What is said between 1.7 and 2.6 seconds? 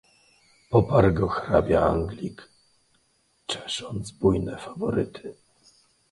anglik,